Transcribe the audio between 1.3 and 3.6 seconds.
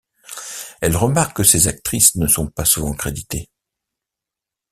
que ces actrices ne sont pas souvent créditées.